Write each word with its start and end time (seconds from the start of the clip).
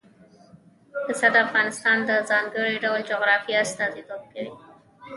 پسه 1.07 1.27
د 1.33 1.35
افغانستان 1.45 1.97
د 2.05 2.11
ځانګړي 2.29 2.75
ډول 2.83 2.99
جغرافیه 3.11 3.57
استازیتوب 3.65 4.21
کوي. 4.33 4.51